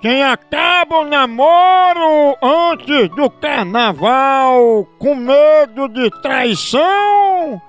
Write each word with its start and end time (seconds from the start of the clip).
Quem 0.00 0.22
acaba 0.22 0.98
o 1.00 1.04
namoro 1.04 2.36
antes 2.40 3.08
do 3.16 3.28
carnaval 3.30 4.86
com 4.98 5.14
medo 5.16 5.88
de 5.88 6.08
traição 6.22 7.60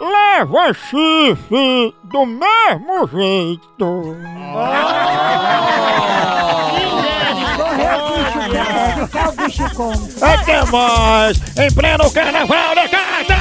leva 0.00 0.72
chifre 0.72 1.94
do 2.04 2.24
mesmo 2.24 3.08
jeito. 3.12 4.16
Como. 9.74 10.08
Até 10.22 10.64
mais! 10.70 11.58
Em 11.58 11.72
pleno 11.74 12.10
carnaval 12.12 12.74
da 12.74 12.88
carta! 12.88 13.34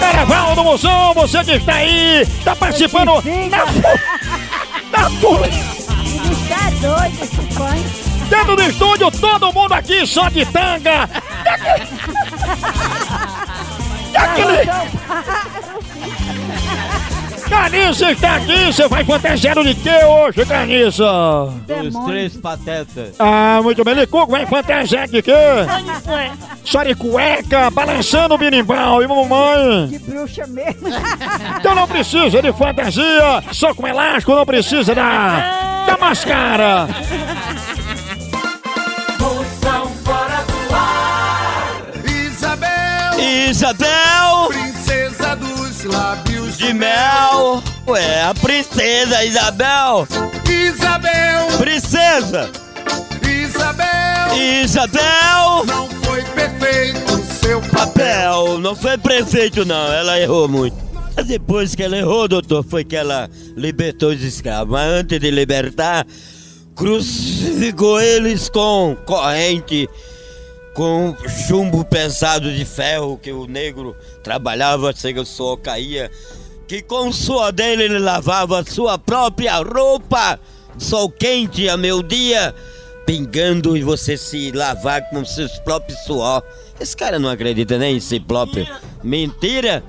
Carnaval 0.00 0.54
do 0.54 0.64
Moção, 0.64 1.14
você 1.14 1.42
que 1.44 1.52
está 1.52 1.74
aí, 1.74 2.22
está 2.22 2.54
participando 2.56 3.12
da 3.50 3.66
fu- 3.66 3.82
da 4.90 5.10
fu- 5.10 5.44
está 5.44 5.63
doido, 6.84 7.22
esse 7.22 7.36
fã. 7.54 7.70
Dentro 8.28 8.56
do 8.56 8.62
estúdio, 8.62 9.10
todo 9.10 9.52
mundo 9.52 9.72
aqui 9.72 10.06
só 10.06 10.28
de 10.28 10.44
tanga! 10.46 11.08
Caniça 17.48 18.10
está 18.10 18.36
aqui, 18.36 18.66
você 18.66 18.88
vai 18.88 19.04
fantasiado 19.04 19.62
de 19.62 19.74
quê 19.74 20.04
hoje, 20.04 20.46
Caniça? 20.46 21.04
Os 21.86 22.04
três 22.06 22.36
patetas. 22.36 23.14
Ah, 23.18 23.60
muito 23.62 23.84
bem, 23.84 23.94
Licuco 23.94 24.32
vai 24.32 24.46
fantasiar 24.46 25.06
de 25.08 25.22
quê? 25.22 25.32
Só 26.64 26.82
de 26.82 26.94
cueca, 26.94 27.70
balançando 27.70 28.34
o 28.34 28.38
birimbau 28.38 29.02
e 29.02 29.06
mamãe. 29.06 29.88
De 29.88 29.98
bruxa 29.98 30.46
mesmo. 30.46 30.88
Então 31.58 31.74
não 31.74 31.86
precisa 31.86 32.40
de 32.40 32.52
fantasia, 32.52 33.44
só 33.52 33.74
com 33.74 33.86
elástico 33.86 34.34
não 34.34 34.46
precisa 34.46 34.94
da, 34.94 35.73
da 35.86 35.96
máscara. 35.98 36.88
Moção 39.20 39.92
fora 40.04 40.44
do 40.44 40.74
ar. 40.74 41.82
Isabel, 42.04 43.20
Isabel 43.50 44.48
princesa 44.48 45.36
dos 45.36 45.84
lábios 45.84 46.58
de 46.58 46.72
mel. 46.74 47.62
Ué, 47.86 48.22
a 48.22 48.34
princesa 48.34 49.24
Isabel. 49.24 50.06
Isabel, 50.48 51.58
Princesa 51.58 52.50
Isabel, 53.22 54.36
Isabel. 54.62 55.64
não 55.66 55.88
foi 56.02 56.22
perfeito 56.22 57.24
seu 57.40 57.60
papel. 57.60 57.86
Papel, 57.86 58.58
não 58.58 58.76
foi 58.76 58.98
prefeito 58.98 59.64
não, 59.64 59.92
ela 59.92 60.18
errou 60.18 60.48
muito. 60.48 60.83
Depois 61.22 61.74
que 61.74 61.82
ela 61.82 61.96
errou, 61.96 62.26
doutor, 62.26 62.64
foi 62.64 62.84
que 62.84 62.96
ela 62.96 63.30
libertou 63.56 64.10
os 64.10 64.22
escravos. 64.22 64.72
Mas 64.72 64.88
antes 64.88 65.20
de 65.20 65.30
libertar, 65.30 66.06
crucificou 66.74 68.00
eles 68.00 68.48
com 68.48 68.96
corrente, 69.06 69.88
com 70.74 71.14
chumbo 71.46 71.84
pesado 71.84 72.52
de 72.52 72.64
ferro 72.64 73.18
que 73.18 73.32
o 73.32 73.46
negro 73.46 73.94
trabalhava, 74.22 74.94
chega 74.94 75.20
o 75.20 75.26
suor 75.26 75.58
caía. 75.58 76.10
Que 76.66 76.82
com 76.82 77.08
o 77.08 77.12
suor 77.12 77.52
dele 77.52 77.84
ele 77.84 77.98
lavava 77.98 78.64
sua 78.64 78.98
própria 78.98 79.58
roupa. 79.58 80.40
Sol 80.76 81.08
quente 81.08 81.68
a 81.68 81.76
meu 81.76 82.02
dia, 82.02 82.52
pingando 83.06 83.76
e 83.76 83.82
você 83.82 84.16
se 84.16 84.50
lavar 84.50 85.08
com 85.10 85.24
seus 85.24 85.56
próprios 85.60 86.00
suor. 86.00 86.42
Esse 86.80 86.96
cara 86.96 87.18
não 87.18 87.28
acredita 87.28 87.78
nem 87.78 87.96
em 87.96 88.00
si 88.00 88.18
próprio. 88.18 88.66
Mentira! 89.02 89.84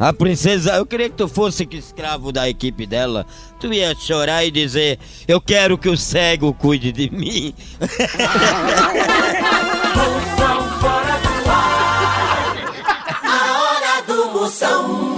A 0.00 0.14
princesa, 0.14 0.76
eu 0.76 0.86
queria 0.86 1.10
que 1.10 1.16
tu 1.16 1.28
fosse 1.28 1.66
que 1.66 1.76
escravo 1.76 2.32
da 2.32 2.48
equipe 2.48 2.86
dela. 2.86 3.26
Tu 3.60 3.70
ia 3.70 3.94
chorar 3.94 4.46
e 4.46 4.50
dizer: 4.50 4.98
Eu 5.28 5.42
quero 5.42 5.76
que 5.76 5.90
o 5.90 5.96
cego 5.96 6.54
cuide 6.54 6.90
de 6.90 7.10
mim. 7.10 7.52
Moção 9.94 10.80
fora 10.80 11.18
do 11.18 11.50
ar. 11.50 12.56
A 13.22 13.60
hora 13.60 14.02
do 14.06 14.30
Moção. 14.32 15.09